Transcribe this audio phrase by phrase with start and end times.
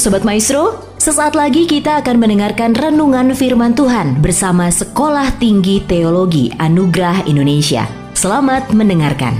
[0.00, 7.28] Sobat Maestro, sesaat lagi kita akan mendengarkan renungan firman Tuhan bersama Sekolah Tinggi Teologi Anugerah
[7.28, 7.84] Indonesia.
[8.16, 9.36] Selamat mendengarkan.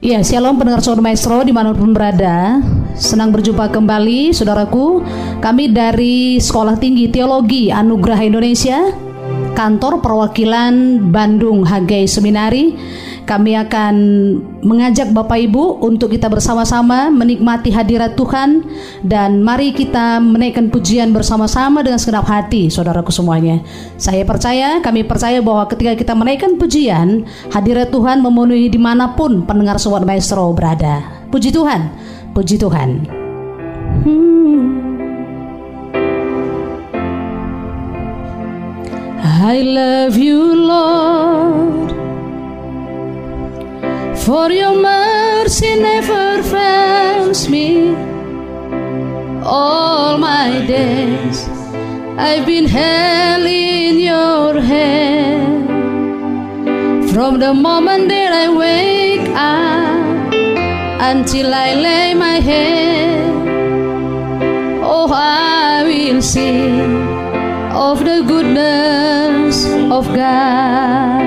[0.00, 2.64] Ya, shalom pendengar Sobat Maestro di mana pun berada.
[2.96, 5.04] Senang berjumpa kembali, saudaraku.
[5.44, 8.88] Kami dari Sekolah Tinggi Teologi Anugerah Indonesia,
[9.52, 12.72] kantor perwakilan Bandung Hagai Seminari
[13.24, 13.94] kami akan
[14.60, 18.64] mengajak Bapak Ibu untuk kita bersama-sama menikmati hadirat Tuhan
[19.00, 23.64] dan mari kita menaikkan pujian bersama-sama dengan segenap hati, saudaraku semuanya.
[23.96, 29.42] Saya percaya, kami percaya bahwa ketika kita menaikkan pujian, hadirat Tuhan memenuhi di mana pun
[29.48, 31.24] pendengar Sobat Maestro berada.
[31.32, 31.90] Puji Tuhan,
[32.36, 32.90] puji Tuhan.
[34.04, 34.34] Hmm.
[39.44, 41.83] I love you, Lord.
[44.24, 47.94] For your mercy never fails me.
[49.44, 51.46] All my days
[52.16, 55.64] I've been held in your hand.
[57.14, 60.34] From the moment that I wake up
[61.10, 63.30] Until I lay my head
[64.82, 67.06] Oh, I will sing
[67.70, 71.23] of the goodness of God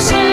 [0.00, 0.29] illusion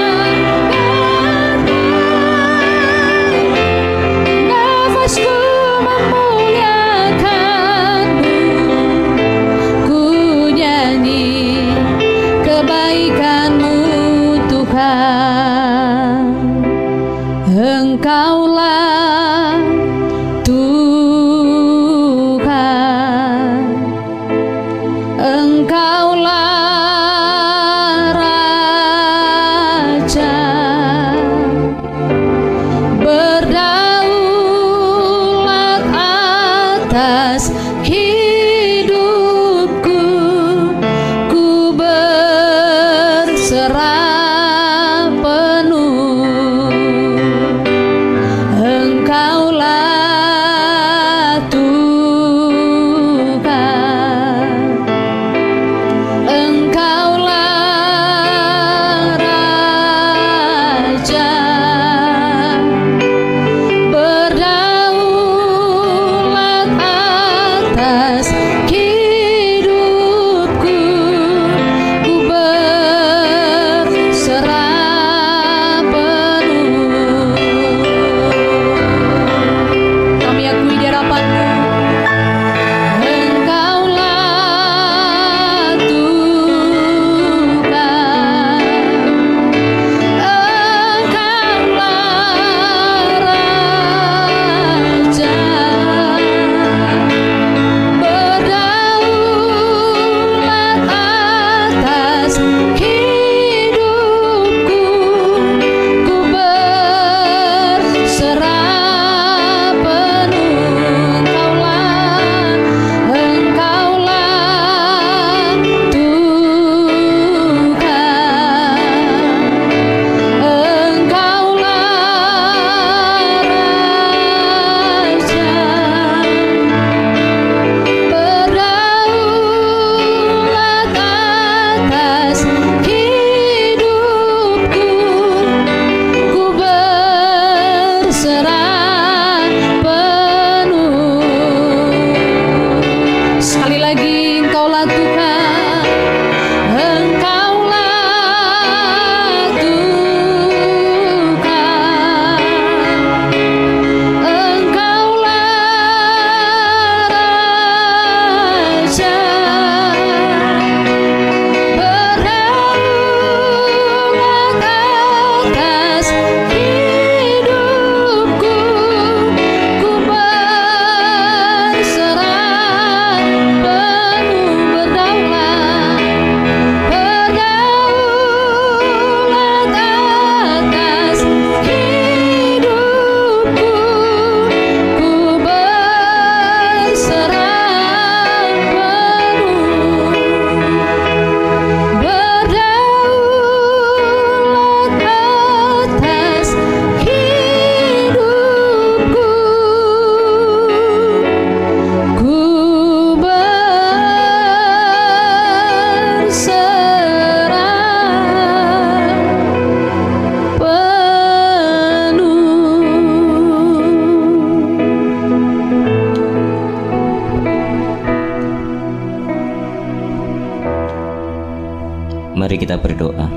[222.67, 223.31] kita berdoa.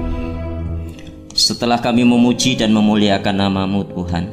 [1.31, 4.27] Setelah kami memuji dan memuliakan namamu Tuhan,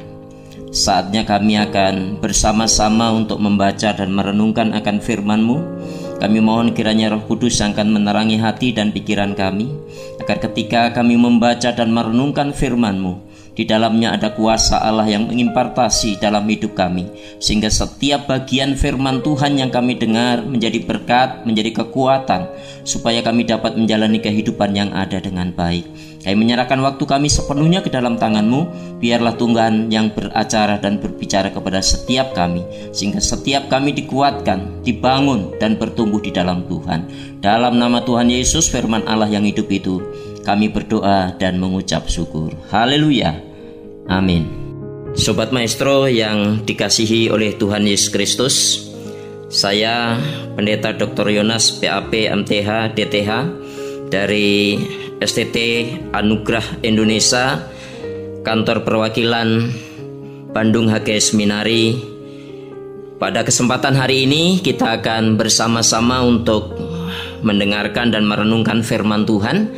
[0.74, 5.56] saatnya kami akan bersama-sama untuk membaca dan merenungkan akan firman-Mu.
[6.18, 9.70] Kami mohon kiranya Roh Kudus akan menerangi hati dan pikiran kami,
[10.18, 13.27] agar ketika kami membaca dan merenungkan firman-Mu,
[13.58, 17.10] di dalamnya ada kuasa Allah yang mengimpartasi dalam hidup kami,
[17.42, 22.46] sehingga setiap bagian firman Tuhan yang kami dengar menjadi berkat, menjadi kekuatan,
[22.86, 25.82] supaya kami dapat menjalani kehidupan yang ada dengan baik.
[26.22, 31.82] Kami menyerahkan waktu kami sepenuhnya ke dalam tanganmu, biarlah Tuhan yang beracara dan berbicara kepada
[31.82, 32.62] setiap kami,
[32.94, 37.10] sehingga setiap kami dikuatkan, dibangun, dan bertumbuh di dalam Tuhan.
[37.42, 39.98] Dalam nama Tuhan Yesus, firman Allah yang hidup itu,
[40.46, 42.54] kami berdoa dan mengucap syukur.
[42.70, 43.47] Haleluya.
[44.08, 44.48] Amin.
[45.12, 48.56] Sobat Maestro yang dikasihi oleh Tuhan Yesus Kristus,
[49.52, 50.16] saya
[50.56, 51.28] Pendeta Dr.
[51.32, 53.30] Yonas PAP MTH DTH
[54.08, 54.80] dari
[55.20, 55.56] STT
[56.12, 57.68] Anugerah Indonesia,
[58.44, 59.68] Kantor Perwakilan
[60.56, 61.96] Bandung HG Seminari.
[63.18, 66.78] Pada kesempatan hari ini kita akan bersama-sama untuk
[67.42, 69.68] mendengarkan dan merenungkan firman Tuhan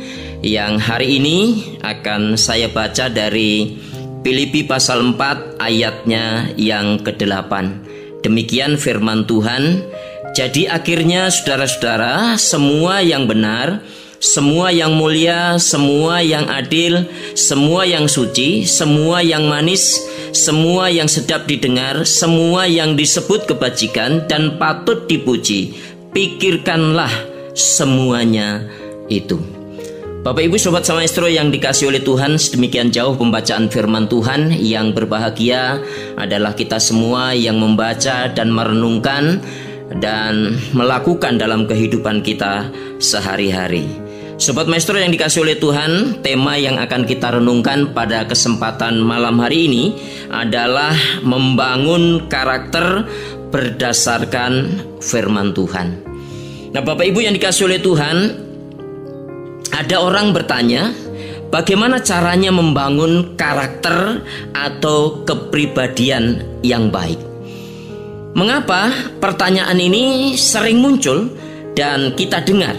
[0.45, 1.37] yang hari ini
[1.81, 3.77] akan saya baca dari
[4.21, 7.49] Filipi pasal 4 ayatnya yang ke-8.
[8.21, 9.81] Demikian firman Tuhan.
[10.37, 13.81] Jadi akhirnya saudara-saudara, semua yang benar,
[14.21, 19.97] semua yang mulia, semua yang adil, semua yang suci, semua yang manis,
[20.31, 25.73] semua yang sedap didengar, semua yang disebut kebajikan dan patut dipuji.
[26.13, 27.11] Pikirkanlah
[27.57, 28.69] semuanya
[29.09, 29.60] itu.
[30.21, 35.81] Bapak Ibu Sobat Maestro yang dikasih oleh Tuhan Sedemikian jauh pembacaan firman Tuhan Yang berbahagia
[36.13, 39.41] adalah kita semua yang membaca dan merenungkan
[39.97, 42.69] Dan melakukan dalam kehidupan kita
[43.01, 43.89] sehari-hari.
[44.37, 49.73] Sobat Maestro yang dikasih oleh Tuhan Tema yang akan kita renungkan pada kesempatan malam hari
[49.73, 49.83] ini
[50.29, 50.93] Adalah
[51.25, 53.09] membangun karakter
[53.49, 55.97] berdasarkan firman Tuhan.
[56.77, 58.47] Nah Bapak Ibu yang dikasih oleh Tuhan
[59.71, 60.91] ada orang bertanya,
[61.47, 64.19] bagaimana caranya membangun karakter
[64.51, 67.17] atau kepribadian yang baik?
[68.35, 71.31] Mengapa pertanyaan ini sering muncul
[71.75, 72.75] dan kita dengar?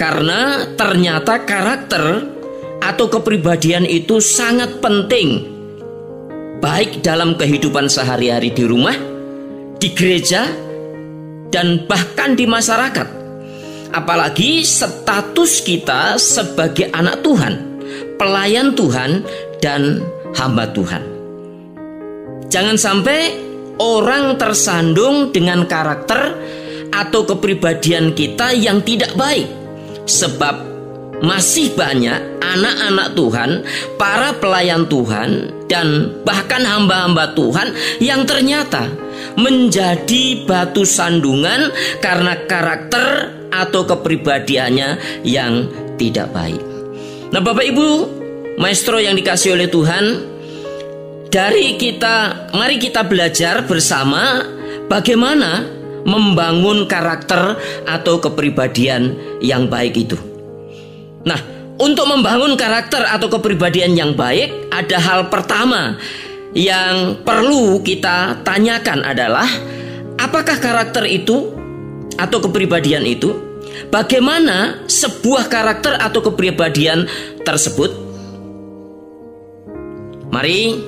[0.00, 2.24] Karena ternyata karakter
[2.80, 5.44] atau kepribadian itu sangat penting,
[6.64, 8.96] baik dalam kehidupan sehari-hari di rumah,
[9.76, 10.48] di gereja,
[11.52, 13.19] dan bahkan di masyarakat
[13.90, 17.54] apalagi status kita sebagai anak Tuhan,
[18.16, 19.26] pelayan Tuhan,
[19.58, 20.02] dan
[20.34, 21.02] hamba Tuhan.
[22.50, 23.20] Jangan sampai
[23.78, 26.34] orang tersandung dengan karakter
[26.90, 29.46] atau kepribadian kita yang tidak baik,
[30.06, 30.70] sebab
[31.22, 33.50] masih banyak anak-anak Tuhan,
[34.00, 37.70] para pelayan Tuhan, dan bahkan hamba-hamba Tuhan
[38.02, 38.90] yang ternyata
[39.36, 45.66] menjadi batu sandungan karena karakter atau kepribadiannya yang
[45.98, 46.62] tidak baik.
[47.30, 47.88] Nah, Bapak Ibu,
[48.58, 50.04] maestro yang dikasih oleh Tuhan,
[51.30, 54.42] dari kita mari kita belajar bersama
[54.90, 55.62] bagaimana
[56.02, 57.54] membangun karakter
[57.86, 60.18] atau kepribadian yang baik itu.
[61.22, 61.38] Nah,
[61.80, 65.96] untuk membangun karakter atau kepribadian yang baik, ada hal pertama
[66.56, 69.46] yang perlu kita tanyakan adalah
[70.18, 71.54] apakah karakter itu
[72.18, 73.32] atau kepribadian itu,
[73.88, 77.06] bagaimana sebuah karakter atau kepribadian
[77.46, 77.90] tersebut.
[80.30, 80.78] Mari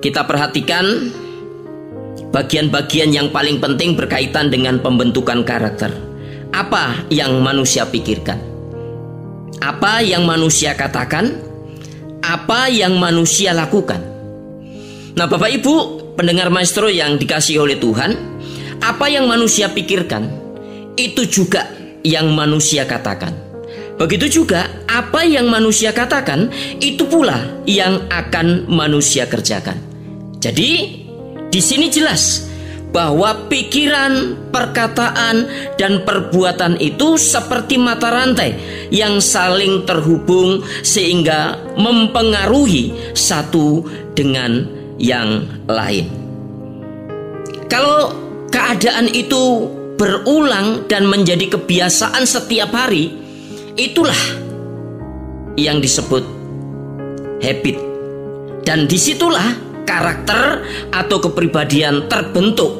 [0.00, 1.12] kita perhatikan
[2.32, 5.92] bagian-bagian yang paling penting berkaitan dengan pembentukan karakter.
[6.50, 8.40] Apa yang manusia pikirkan?
[9.60, 11.36] Apa yang manusia katakan?
[12.24, 14.19] Apa yang manusia lakukan?
[15.20, 15.74] Nah, Bapak Ibu,
[16.16, 18.16] pendengar maestro yang dikasih oleh Tuhan,
[18.80, 20.32] apa yang manusia pikirkan,
[20.96, 21.68] itu juga
[22.00, 23.36] yang manusia katakan.
[24.00, 26.48] Begitu juga apa yang manusia katakan,
[26.80, 27.36] itu pula
[27.68, 29.76] yang akan manusia kerjakan.
[30.40, 31.04] Jadi,
[31.52, 32.48] di sini jelas
[32.88, 35.44] bahwa pikiran, perkataan,
[35.76, 38.56] dan perbuatan itu seperti mata rantai
[38.88, 43.84] yang saling terhubung sehingga mempengaruhi satu
[44.16, 46.06] dengan yang lain.
[47.72, 48.12] Kalau
[48.52, 53.16] keadaan itu berulang dan menjadi kebiasaan setiap hari,
[53.80, 54.20] itulah
[55.56, 56.22] yang disebut
[57.40, 57.76] habit.
[58.60, 59.56] Dan di situlah
[59.88, 62.70] karakter atau kepribadian terbentuk,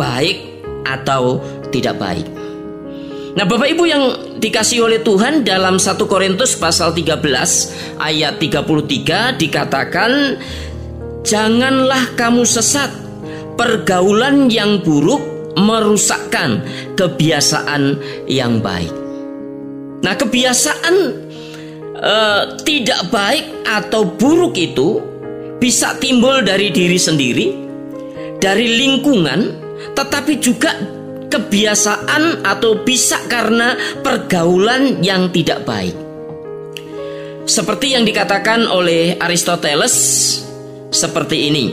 [0.00, 2.26] baik atau tidak baik.
[3.30, 4.04] Nah Bapak Ibu yang
[4.42, 7.22] dikasih oleh Tuhan dalam 1 Korintus pasal 13
[8.02, 10.10] ayat 33 dikatakan
[11.20, 12.88] Janganlah kamu sesat
[13.60, 15.20] pergaulan yang buruk
[15.58, 16.64] merusakkan
[16.96, 18.92] kebiasaan yang baik.
[20.00, 20.96] Nah, kebiasaan
[22.00, 25.04] uh, tidak baik atau buruk itu
[25.60, 27.46] bisa timbul dari diri sendiri,
[28.40, 29.40] dari lingkungan,
[29.92, 30.72] tetapi juga
[31.28, 35.94] kebiasaan atau bisa karena pergaulan yang tidak baik.
[37.44, 39.96] Seperti yang dikatakan oleh Aristoteles
[40.90, 41.64] seperti ini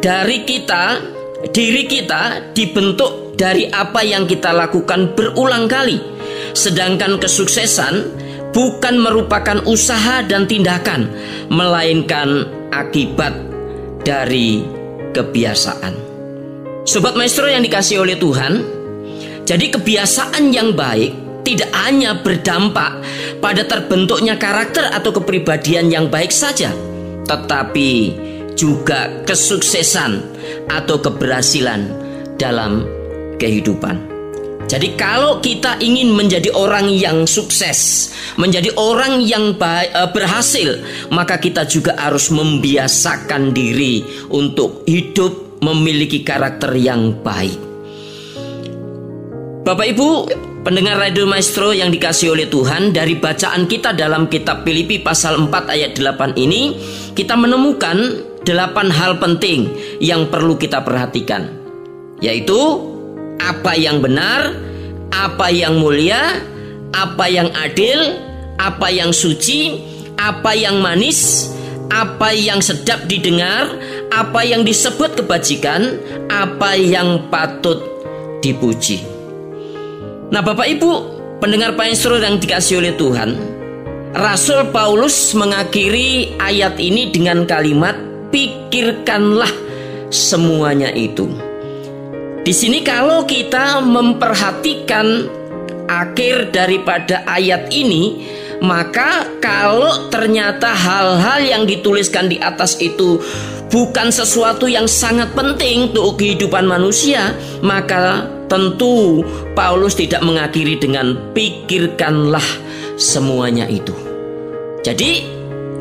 [0.00, 1.02] dari kita,
[1.50, 5.98] diri kita dibentuk dari apa yang kita lakukan berulang kali.
[6.56, 7.94] Sedangkan kesuksesan
[8.54, 11.10] bukan merupakan usaha dan tindakan,
[11.52, 13.36] melainkan akibat
[14.06, 14.64] dari
[15.12, 15.94] kebiasaan.
[16.86, 18.62] Sobat maestro yang dikasih oleh Tuhan,
[19.44, 23.02] jadi kebiasaan yang baik tidak hanya berdampak
[23.42, 26.70] pada terbentuknya karakter atau kepribadian yang baik saja,
[27.26, 27.90] tetapi
[28.56, 30.24] juga kesuksesan
[30.72, 31.92] atau keberhasilan
[32.40, 32.82] dalam
[33.36, 34.16] kehidupan.
[34.66, 40.70] Jadi kalau kita ingin menjadi orang yang sukses, menjadi orang yang baik, eh, berhasil,
[41.14, 44.02] maka kita juga harus membiasakan diri
[44.34, 47.54] untuk hidup memiliki karakter yang baik.
[49.62, 50.08] Bapak Ibu,
[50.66, 55.70] pendengar Radio Maestro yang dikasih oleh Tuhan, dari bacaan kita dalam kitab Filipi pasal 4
[55.70, 56.74] ayat 8 ini,
[57.14, 57.94] kita menemukan
[58.42, 59.70] delapan hal penting
[60.02, 61.54] yang perlu kita perhatikan,
[62.18, 62.58] yaitu
[63.38, 64.58] apa yang benar,
[65.14, 66.42] apa yang mulia,
[66.90, 68.18] apa yang adil,
[68.58, 69.78] apa yang suci,
[70.18, 71.46] apa yang manis,
[71.94, 73.70] apa yang sedap didengar,
[74.10, 77.78] apa yang disebut kebajikan, apa yang patut
[78.42, 79.15] dipuji.
[80.26, 80.92] Nah, Bapak Ibu,
[81.38, 83.38] pendengar Maestro yang dikasih oleh Tuhan,
[84.10, 87.94] Rasul Paulus mengakhiri ayat ini dengan kalimat
[88.34, 89.50] pikirkanlah
[90.10, 91.30] semuanya itu.
[92.42, 95.30] Di sini kalau kita memperhatikan
[95.86, 98.26] akhir daripada ayat ini,
[98.58, 103.22] maka kalau ternyata hal-hal yang dituliskan di atas itu
[103.70, 107.30] bukan sesuatu yang sangat penting untuk kehidupan manusia,
[107.62, 112.44] maka tentu Paulus tidak mengakhiri dengan pikirkanlah
[112.96, 113.92] semuanya itu.
[114.80, 115.36] Jadi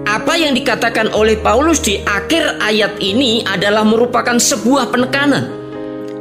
[0.06, 5.55] apa yang dikatakan oleh Paulus di akhir ayat ini adalah merupakan sebuah penekanan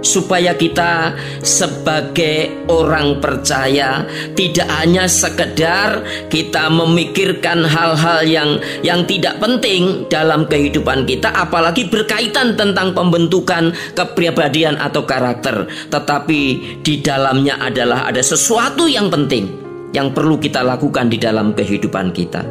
[0.05, 4.05] supaya kita sebagai orang percaya
[4.37, 8.51] tidak hanya sekedar kita memikirkan hal-hal yang
[8.85, 15.67] yang tidak penting dalam kehidupan kita apalagi berkaitan tentang pembentukan kepribadian atau karakter.
[15.89, 16.41] Tetapi
[16.85, 19.49] di dalamnya adalah ada sesuatu yang penting
[19.97, 22.43] yang perlu kita lakukan di dalam kehidupan kita.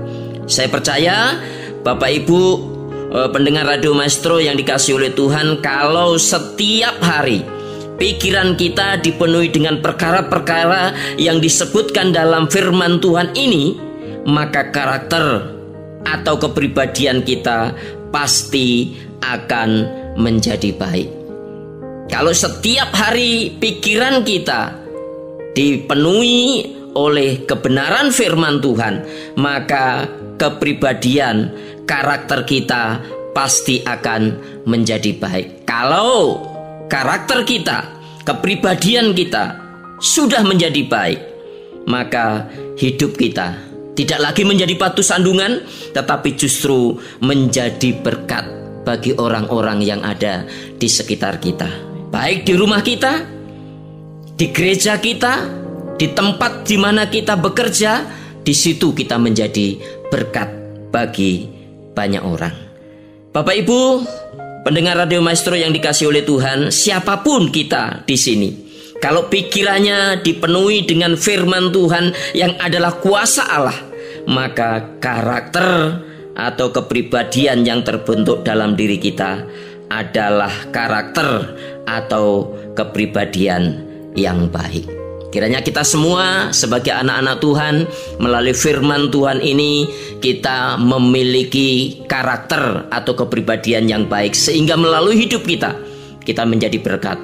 [0.47, 1.37] Saya percaya
[1.83, 2.72] Bapak Ibu
[3.13, 7.45] Eh, pendengar radio Maestro yang dikasih oleh Tuhan kalau setiap hari
[8.01, 13.77] pikiran kita dipenuhi dengan perkara-perkara yang disebutkan dalam firman Tuhan ini
[14.25, 15.45] maka karakter
[16.09, 17.77] atau kepribadian kita
[18.09, 19.69] pasti akan
[20.17, 21.09] menjadi baik.
[22.09, 24.73] Kalau setiap hari pikiran kita
[25.53, 26.65] dipenuhi
[26.97, 29.05] oleh kebenaran firman Tuhan
[29.37, 30.09] maka
[30.41, 31.53] kepribadian
[31.85, 33.01] karakter kita
[33.33, 34.21] pasti akan
[34.69, 35.67] menjadi baik.
[35.67, 36.39] Kalau
[36.87, 37.89] karakter kita,
[38.23, 39.57] kepribadian kita
[39.99, 41.19] sudah menjadi baik,
[41.89, 45.61] maka hidup kita tidak lagi menjadi batu sandungan,
[45.93, 48.41] tetapi justru menjadi berkat
[48.81, 50.49] bagi orang-orang yang ada
[50.81, 51.69] di sekitar kita.
[52.09, 53.21] Baik di rumah kita,
[54.33, 55.45] di gereja kita,
[56.01, 58.01] di tempat di mana kita bekerja,
[58.41, 59.77] di situ kita menjadi
[60.09, 60.49] berkat
[60.89, 61.52] bagi
[61.93, 62.53] banyak orang.
[63.33, 64.05] Bapak Ibu,
[64.65, 68.49] pendengar Radio Maestro yang dikasih oleh Tuhan, siapa pun kita di sini,
[69.01, 73.79] kalau pikirannya dipenuhi dengan firman Tuhan yang adalah kuasa Allah,
[74.29, 75.99] maka karakter
[76.33, 79.45] atau kepribadian yang terbentuk dalam diri kita
[79.91, 81.53] adalah karakter
[81.85, 83.85] atau kepribadian
[84.17, 85.02] yang baik.
[85.33, 87.75] Kiranya kita semua sebagai anak-anak Tuhan
[88.21, 89.89] melalui firman Tuhan ini
[90.21, 95.73] kita memiliki karakter atau kepribadian yang baik sehingga melalui hidup kita
[96.21, 97.17] kita menjadi berkat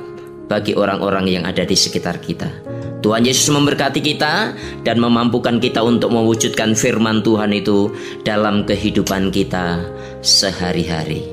[0.50, 2.50] bagi orang-orang yang ada di sekitar kita.
[3.06, 7.94] Tuhan Yesus memberkati kita dan memampukan kita untuk mewujudkan firman Tuhan itu
[8.26, 9.86] dalam kehidupan kita
[10.26, 11.30] sehari-hari.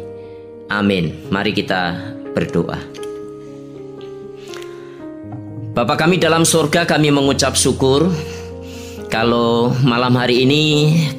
[0.69, 1.25] Amin.
[1.33, 1.97] Mari kita
[2.37, 3.06] berdoa.
[5.77, 8.09] Bapak kami dalam surga kami mengucap syukur
[9.13, 10.65] kalau malam hari ini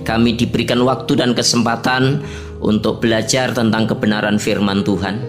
[0.01, 2.25] kami diberikan waktu dan kesempatan
[2.57, 5.21] untuk belajar tentang kebenaran firman Tuhan.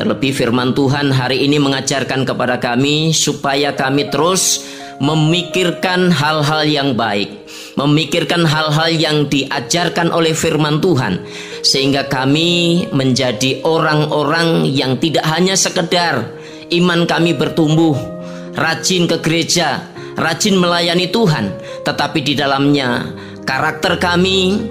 [0.00, 4.64] Terlebih firman Tuhan hari ini mengajarkan kepada kami supaya kami terus
[5.04, 7.28] memikirkan hal-hal yang baik,
[7.76, 11.20] memikirkan hal-hal yang diajarkan oleh firman Tuhan
[11.60, 16.24] sehingga kami menjadi orang-orang yang tidak hanya sekedar
[16.72, 18.15] iman kami bertumbuh
[18.56, 19.84] rajin ke gereja,
[20.16, 21.52] rajin melayani Tuhan,
[21.84, 23.04] tetapi di dalamnya
[23.44, 24.66] karakter kami,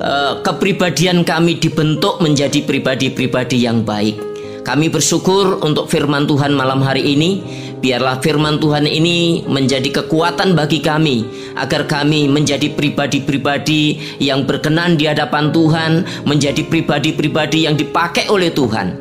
[0.00, 4.16] eh, kepribadian kami dibentuk menjadi pribadi-pribadi yang baik.
[4.60, 7.40] Kami bersyukur untuk firman Tuhan malam hari ini.
[7.80, 11.24] Biarlah firman Tuhan ini menjadi kekuatan bagi kami,
[11.56, 19.00] agar kami menjadi pribadi-pribadi yang berkenan di hadapan Tuhan, menjadi pribadi-pribadi yang dipakai oleh Tuhan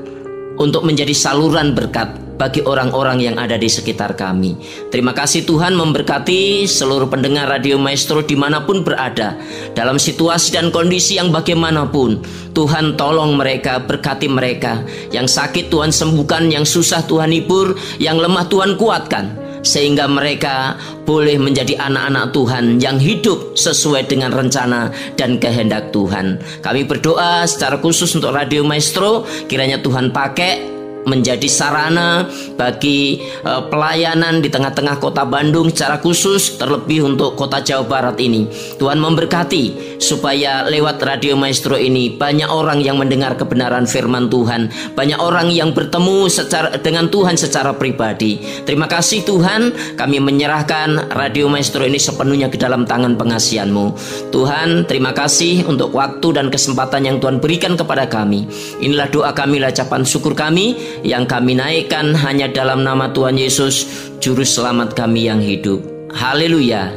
[0.55, 4.55] untuk menjadi saluran berkat bagi orang-orang yang ada di sekitar kami.
[4.87, 9.35] Terima kasih Tuhan memberkati seluruh pendengar Radio Maestro di mana pun berada.
[9.75, 12.23] Dalam situasi dan kondisi yang bagaimanapun,
[12.55, 14.79] Tuhan tolong mereka, berkati mereka.
[15.11, 21.35] Yang sakit Tuhan sembuhkan, yang susah Tuhan hibur, yang lemah Tuhan kuatkan sehingga mereka boleh
[21.35, 26.39] menjadi anak-anak Tuhan yang hidup sesuai dengan rencana dan kehendak Tuhan.
[26.63, 30.68] Kami berdoa secara khusus untuk Radio Maestro, kiranya Tuhan pakai
[31.07, 37.87] menjadi sarana bagi uh, pelayanan di tengah-tengah kota Bandung secara khusus terlebih untuk kota Jawa
[37.87, 38.45] Barat ini.
[38.77, 45.17] Tuhan memberkati supaya lewat Radio Maestro ini banyak orang yang mendengar kebenaran firman Tuhan, banyak
[45.17, 48.39] orang yang bertemu secara dengan Tuhan secara pribadi.
[48.63, 53.85] Terima kasih Tuhan, kami menyerahkan Radio Maestro ini sepenuhnya ke dalam tangan pengasihanmu.
[54.29, 58.45] Tuhan, terima kasih untuk waktu dan kesempatan yang Tuhan berikan kepada kami.
[58.79, 63.87] Inilah doa kami, ucapan syukur kami yang kami naikkan hanya dalam nama Tuhan Yesus,
[64.19, 65.79] Juru Selamat kami yang hidup.
[66.11, 66.91] Haleluya.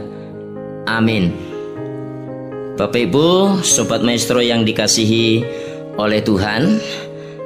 [0.89, 1.33] Amin.
[2.75, 5.45] Bapak Ibu, Sobat Maestro yang dikasihi
[6.01, 6.81] oleh Tuhan,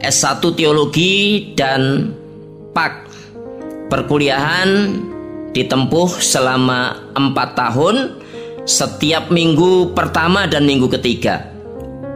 [0.03, 2.13] S1 Teologi dan
[2.75, 2.95] PAK
[3.89, 4.99] perkuliahan
[5.55, 7.97] ditempuh selama 4 tahun
[8.67, 11.49] setiap minggu pertama dan minggu ketiga.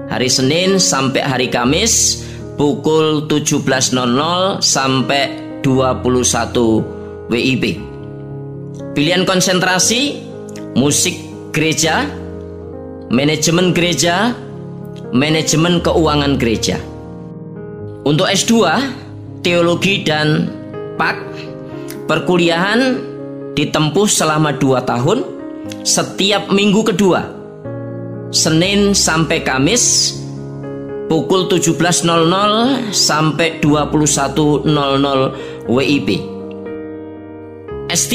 [0.07, 2.23] Hari Senin sampai hari Kamis
[2.57, 5.25] pukul 17.00 sampai
[5.63, 7.65] 21 WIB
[8.97, 10.25] pilihan konsentrasi
[10.73, 11.21] musik
[11.53, 12.09] gereja
[13.13, 14.33] manajemen gereja
[15.13, 16.81] manajemen keuangan gereja
[18.07, 18.55] untuk S2,
[19.43, 20.47] teologi dan
[20.95, 21.19] PAK,
[22.07, 23.03] perkuliahan
[23.59, 25.27] ditempuh selama 2 tahun
[25.83, 27.27] setiap minggu kedua.
[28.31, 30.15] Senin sampai Kamis
[31.11, 32.07] pukul 17.00
[32.95, 34.71] sampai 21.00
[35.67, 36.09] WIB.
[37.91, 38.15] S3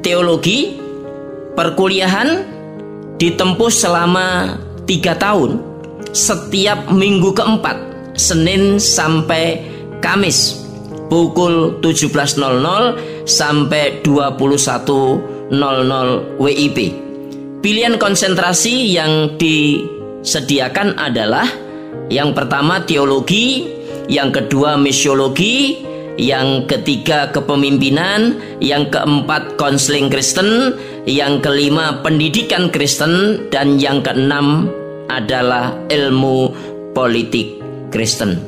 [0.00, 0.80] Teologi
[1.54, 2.28] perkuliahan
[3.18, 5.50] ditempuh selama 3 tahun
[6.10, 7.89] setiap minggu keempat
[8.20, 9.64] Senin sampai
[10.04, 10.60] Kamis
[11.08, 12.36] pukul 17.00
[13.24, 15.50] sampai 21.00
[16.38, 16.78] WIB.
[17.60, 21.44] Pilihan konsentrasi yang disediakan adalah
[22.08, 23.68] yang pertama teologi,
[24.08, 25.84] yang kedua misiologi,
[26.16, 30.72] yang ketiga kepemimpinan, yang keempat konseling Kristen,
[31.04, 34.72] yang kelima pendidikan Kristen, dan yang keenam
[35.12, 36.54] adalah ilmu
[36.96, 37.59] politik
[37.90, 38.38] Kristen.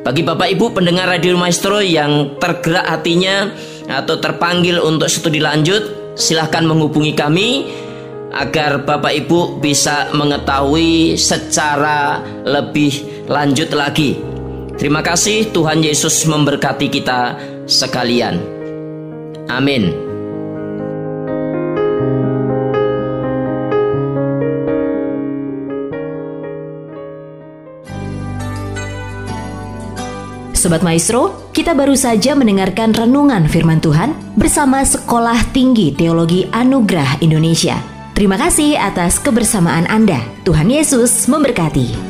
[0.00, 3.52] Bagi Bapak Ibu pendengar Radio Maestro yang tergerak hatinya
[3.84, 7.68] atau terpanggil untuk studi lanjut, silahkan menghubungi kami
[8.32, 14.16] agar Bapak Ibu bisa mengetahui secara lebih lanjut lagi.
[14.80, 17.36] Terima kasih Tuhan Yesus memberkati kita
[17.68, 18.40] sekalian.
[19.52, 20.09] Amin.
[30.60, 37.80] Sobat Maestro, kita baru saja mendengarkan renungan firman Tuhan bersama Sekolah Tinggi Teologi Anugerah Indonesia.
[38.12, 40.20] Terima kasih atas kebersamaan Anda.
[40.44, 42.09] Tuhan Yesus memberkati.